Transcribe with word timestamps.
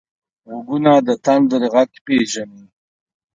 غوږونه 0.47 0.93
د 1.07 1.09
تندر 1.25 1.61
غږ 1.73 1.91
پېژني 2.05 2.63